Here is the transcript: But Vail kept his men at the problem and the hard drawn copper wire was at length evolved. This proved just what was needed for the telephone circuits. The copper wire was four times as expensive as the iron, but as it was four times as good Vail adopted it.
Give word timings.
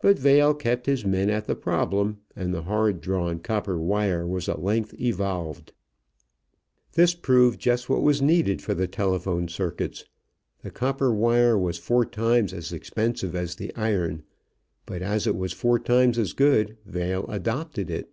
But 0.00 0.18
Vail 0.18 0.54
kept 0.54 0.86
his 0.86 1.04
men 1.04 1.28
at 1.28 1.44
the 1.46 1.54
problem 1.54 2.16
and 2.34 2.54
the 2.54 2.62
hard 2.62 3.02
drawn 3.02 3.38
copper 3.40 3.76
wire 3.78 4.26
was 4.26 4.48
at 4.48 4.62
length 4.64 4.98
evolved. 4.98 5.74
This 6.94 7.12
proved 7.12 7.60
just 7.60 7.86
what 7.90 8.00
was 8.00 8.22
needed 8.22 8.62
for 8.62 8.72
the 8.72 8.86
telephone 8.88 9.48
circuits. 9.48 10.06
The 10.62 10.70
copper 10.70 11.12
wire 11.12 11.58
was 11.58 11.76
four 11.76 12.06
times 12.06 12.54
as 12.54 12.72
expensive 12.72 13.36
as 13.36 13.56
the 13.56 13.70
iron, 13.76 14.22
but 14.86 15.02
as 15.02 15.26
it 15.26 15.36
was 15.36 15.52
four 15.52 15.78
times 15.78 16.16
as 16.18 16.32
good 16.32 16.78
Vail 16.86 17.26
adopted 17.28 17.90
it. 17.90 18.08